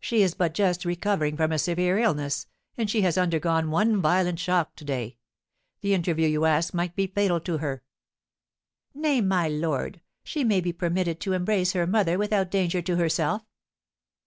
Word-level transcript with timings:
"She 0.00 0.20
is 0.22 0.34
but 0.34 0.52
just 0.52 0.84
recovering 0.84 1.34
from 1.34 1.50
a 1.50 1.58
severe 1.58 1.96
illness, 1.98 2.46
and 2.76 2.90
she 2.90 3.00
has 3.00 3.16
undergone 3.16 3.70
one 3.70 4.02
violent 4.02 4.38
shock 4.38 4.76
to 4.76 4.84
day; 4.84 5.16
the 5.80 5.94
interview 5.94 6.28
you 6.28 6.44
ask 6.44 6.74
might 6.74 6.94
be 6.94 7.06
fatal 7.06 7.40
to 7.40 7.56
her." 7.56 7.82
"Nay, 8.92 9.22
my 9.22 9.48
lord, 9.48 10.02
she 10.22 10.44
may 10.44 10.60
be 10.60 10.74
permitted 10.74 11.20
to 11.20 11.32
embrace 11.32 11.72
her 11.72 11.86
mother 11.86 12.18
without 12.18 12.50
danger 12.50 12.82
to 12.82 12.96
herself." 12.96 13.46